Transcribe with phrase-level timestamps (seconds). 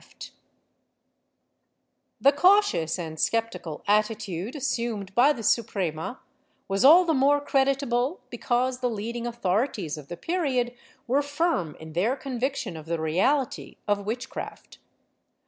[0.01, 0.29] ^
[2.19, 6.21] The cautious and sceptical attitude assumed by the Suprema
[6.67, 10.73] was all the more creditable because the leading authorities of the period
[11.05, 14.79] were firm in their conviction of the reality of witchcraft.